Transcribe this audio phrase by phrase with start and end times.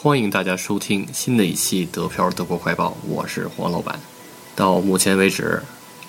[0.00, 3.98] 欢迎大家收听新的一期《德漂德国快报》，我是黄老板。
[4.54, 5.60] 到目前为止，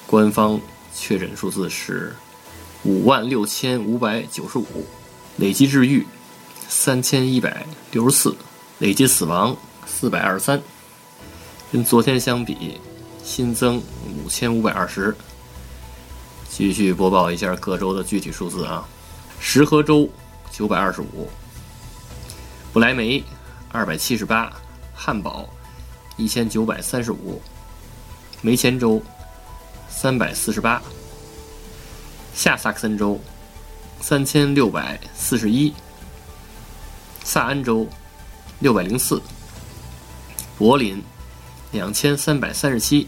[0.05, 0.61] 官方
[0.95, 2.15] 确诊数字是
[2.83, 4.85] 五万六千五百九十五，
[5.37, 6.05] 累计治愈
[6.67, 8.35] 三千一百六十四，
[8.77, 10.61] 累计死亡四百二十三。
[11.71, 12.79] 跟昨天相比，
[13.23, 13.81] 新增
[14.23, 15.15] 五千五百二十。
[16.47, 18.87] 继续播报一下各州的具体数字啊，
[19.39, 20.07] 石河州
[20.51, 21.27] 九百二十五，
[22.71, 23.23] 不来梅
[23.71, 24.51] 二百七十八，
[24.93, 25.47] 汉堡
[26.17, 27.41] 一千九百三十五，
[28.41, 29.01] 梅前州
[29.87, 30.81] 三百四十八，
[32.33, 33.19] 下萨克森州
[34.01, 35.73] 三千六百四十一，
[37.23, 37.87] 萨安州
[38.59, 39.21] 六百零四，
[40.57, 41.01] 柏林。
[41.71, 43.07] 两千三百三十七，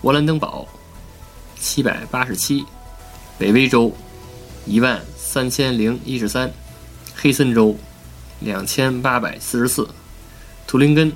[0.00, 0.64] 勃兰登堡
[1.58, 2.64] 七百八十七，
[3.36, 3.92] 北威州
[4.64, 6.48] 一万三千零一十三，
[7.16, 7.76] 黑森州
[8.40, 9.88] 两千八百四十四，
[10.66, 11.12] 图林根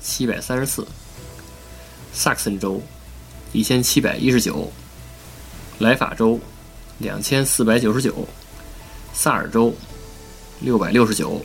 [0.00, 0.86] 七百三十四，
[2.12, 2.82] 萨克森州
[3.52, 4.70] 一千七百一十九，
[5.78, 6.38] 莱法州
[6.98, 8.28] 两千四百九十九，
[9.12, 9.74] 萨尔州
[10.60, 11.44] 六百六十九，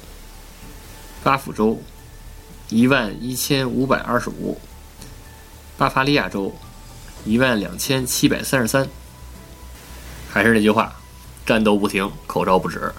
[1.24, 1.82] 巴甫州。
[2.72, 4.56] 一万一千五百二十五，
[5.76, 6.56] 巴伐利亚州
[7.26, 8.88] 一万两千七百三十三。
[10.30, 10.96] 还是那句话，
[11.48, 12.94] 战斗不停，口罩不止。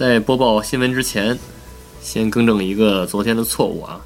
[0.00, 1.38] 在播报新闻之前，
[2.00, 4.00] 先更正一个昨天的错误啊。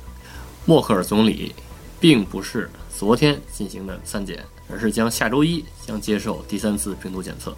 [0.67, 1.55] 默克尔总理
[2.01, 7.55] 并不是昨天进行的三检，而是将下周一将接受第三次病毒检测。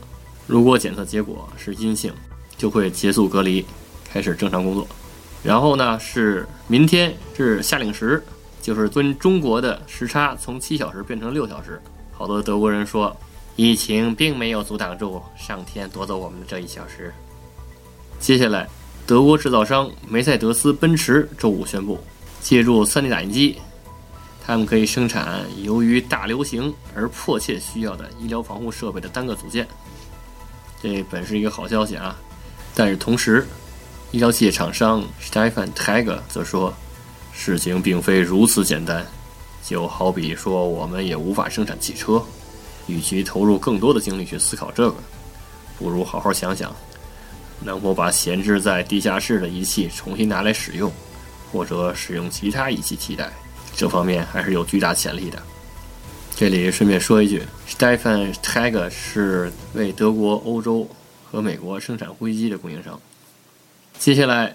[0.47, 2.13] 如果检测结果是阴性，
[2.59, 3.65] 就会结束隔离，
[4.07, 4.87] 开始正常工作。
[5.43, 8.23] 然后呢，是明天是夏令时，
[8.61, 11.81] 就是跟中国的时差从七小时变成六小时。
[12.13, 13.17] 好多德国人说，
[13.57, 17.11] 疫情并没有阻挡住上天夺走我们的这一小时。
[18.19, 18.69] 接下来，
[19.07, 21.99] 德国制造商梅赛德斯奔驰周五宣布，
[22.41, 23.57] 借助 3D 打印机，
[24.45, 29.67] 他们可以生产由于大流行而迫切需要的医疗防护设备的单个组件。
[30.83, 32.17] 这本是一个好消息啊，
[32.75, 33.47] 但是同时。
[34.13, 36.73] 医疗器械厂商 Stefan Tiger 则说
[37.35, 39.05] ：“事情并非如此简单，
[39.65, 42.23] 就好比说我们也无法生产汽车。
[42.87, 44.97] 与其投入更多的精力去思考这个，
[45.77, 46.75] 不如好好想想，
[47.61, 50.93] 能否把闲置在地下室的仪器重新拿来使用，
[51.51, 53.33] 或者使用其他仪器替代。
[53.77, 55.43] 这方面还是有巨大潜力的。”
[56.39, 60.87] 这里顺便说一句，Stefan Tiger 是为德国、欧洲
[61.25, 63.01] 和美国生产呼吸机的供应商。
[63.99, 64.55] 接下来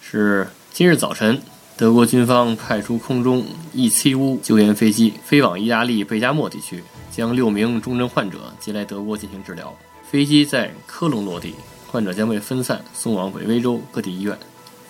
[0.00, 1.42] 是今日早晨，
[1.76, 9.76] 德国军方派出空中 E-75 救援飞机飞往意大利贝加莫地区，将六名重症患者接来德国进行治疗。
[10.10, 11.54] 飞机在科隆落地，
[11.94, 14.36] 患者将被分散送往北威州各地医院。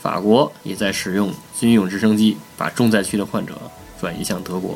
[0.01, 3.53] 法国也在使用军用直升机把重灾区的患者
[4.01, 4.75] 转移向德国。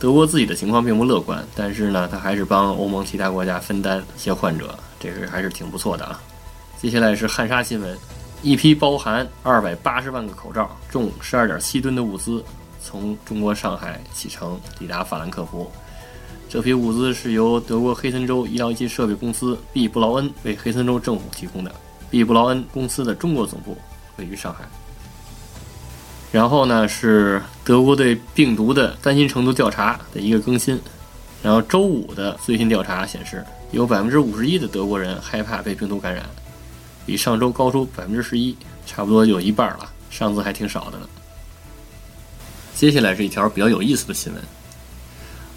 [0.00, 6.18] 德国自己的情况并不乐观，但是呢，他还是帮欧盟其他国家分担一些患者，这是还是挺不错的啊。
[6.80, 7.94] 接下来是汉莎新闻，
[8.40, 12.42] 一批包含二百八十万个口罩、重十二点七吨的物资
[12.82, 15.70] 从中国上海启程抵达法兰克福。
[16.48, 21.70] 这批物资是由德国黑森州医疗仪器设备公司 B 布劳恩为黑森州政府提供的。
[22.08, 23.76] B 布劳恩公司的中国总部
[24.16, 24.66] 位于上海。
[26.32, 30.80] 然后呢是德国对病毒的担心程度调查的一个更新。
[31.42, 36.24] 然后周五的最新调查显示，有百分之五十一的德国人害怕被病毒感染。
[37.04, 39.90] 比上周高出百分之十一，差不多有一半了。
[40.10, 41.06] 上次还挺少的呢。
[42.74, 44.42] 接下来是一条比较有意思的新闻：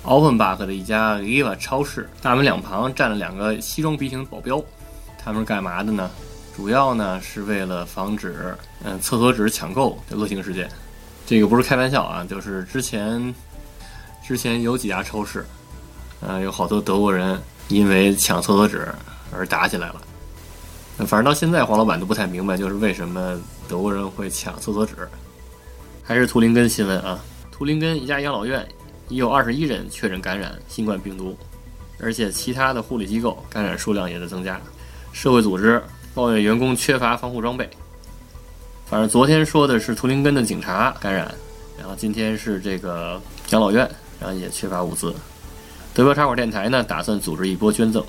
[0.04, 4.64] 奥芬巴克的一家 Eva 超市大门两旁站了两个西装笔挺的保镖，
[5.24, 6.10] 他们是干嘛的呢？
[6.56, 10.70] 主要呢是为了防止嗯厕所纸抢购的恶性事件。
[11.26, 13.34] 这个不是开玩笑啊，就是之前
[14.26, 15.46] 之前有几家超市，
[16.20, 17.40] 呃，有好多德国人
[17.70, 18.88] 因为抢厕所纸
[19.32, 20.02] 而打起来了。
[20.98, 24.96] 反正到现在，黄老板都不太明白，就是为什么德国人会抢厕所纸。
[26.04, 27.20] 还是图林根新闻啊，
[27.52, 28.68] 图林根一家养老院
[29.12, 31.38] 已有二十一人确诊感染新冠病毒，
[32.00, 34.60] 而且其他的护理机构感染数量也在增加。
[35.12, 35.84] 社会组织
[36.16, 37.70] 抱怨员工缺乏防护装备。
[38.86, 41.30] 反正昨天说的是图林根的警察感染，
[41.78, 45.14] 然后今天是这个养老院，然后也缺乏物资。
[45.94, 48.02] 德国茶馆电台呢，打算组织一波捐赠。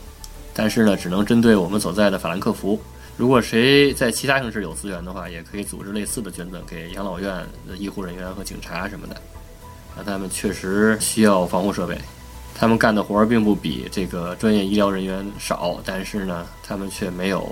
[0.54, 2.80] 但是呢，只能针对我们所在的法兰克福。
[3.16, 9.16] 如果谁在其他城市有资源的话，也可以组织类似的捐赠给养老院的医护人员和警察什么的。
[9.96, 11.98] 那他们确实需要防护设备，
[12.54, 17.48] 他们干的活儿并不比这个专业医疗人员少，但是呢，他们却没有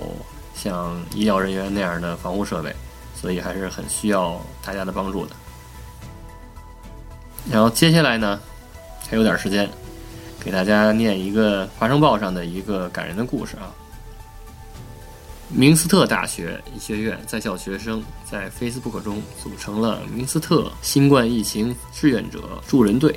[0.55, 2.75] 像医疗人员那样的防护设备，
[3.15, 5.35] 所以还是很需要大家的帮助的。
[7.51, 8.39] 然后接下来呢，
[9.09, 9.69] 还有点时间，
[10.39, 13.73] 给大家念一个《华商报》上的一个感人的故事啊。
[15.53, 23.13] 明斯特大学医学院在校学生在 Facebook 中组成了明斯特新冠疫情志愿者助人队。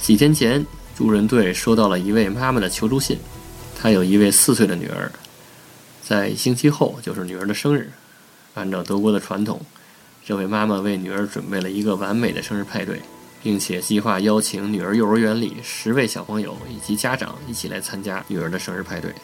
[0.00, 0.66] 几天前，
[0.96, 3.16] 助人队收到了一位妈妈的求助信，
[3.80, 5.10] 她有一位四岁的女儿，
[6.02, 7.88] 在一星期后就是女儿的生日。
[8.54, 9.60] 按照德国的传统，
[10.24, 13.00] 这位妈妈为女儿准备了一个完美的生日派对，
[13.44, 19.14] 并且计划邀请女儿幼儿园里十位小朋友以及家长一起来参加女儿的生日派对。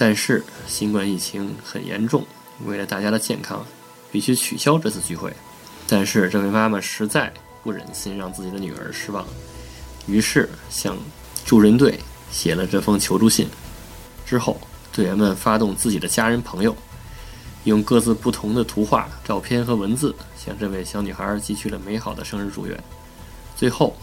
[0.00, 2.24] 但是新冠疫情很严重，
[2.64, 3.66] 为了大家的健康，
[4.12, 5.32] 必须取消这次聚会。
[5.88, 7.32] 但是这位妈妈实在
[7.64, 9.26] 不忍心让自己的女儿失望，
[10.06, 10.96] 于是向
[11.44, 11.98] 助人队
[12.30, 13.48] 写了这封求助信。
[14.24, 14.60] 之后，
[14.92, 16.76] 队员们发动自己的家人朋友，
[17.64, 22.84] 用各自不同的图画、照片和文字，向这位小女孩寄去了美好的生日祝愿。
[23.56, 23.96] 最后，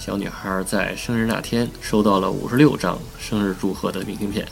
[0.00, 4.44] 小女孩在生日那天收到了五十六张生日祝贺的明信片。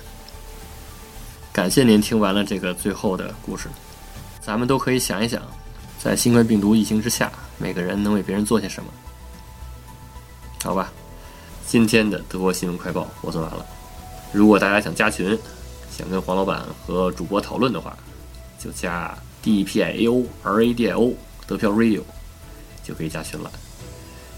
[1.56, 3.70] 感谢您听完了这个最后的故事，
[4.42, 5.40] 咱们都可以想一想，
[5.98, 8.90] 在新冠病毒疫情之下，每个人能为别人做些什么？
[10.62, 10.92] 好吧，
[11.66, 13.64] 今天的德国新闻快报我做完了。
[14.32, 15.36] 如果大家想加群，
[15.90, 17.96] 想跟黄老板和主播讨论的话，
[18.58, 21.14] 就加 D P I A O R A D I O
[21.46, 22.02] 德票 Radio
[22.84, 23.50] 就可以加群了，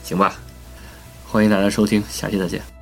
[0.05, 0.37] 行吧？
[1.27, 2.78] 欢迎大家收听，下期再见。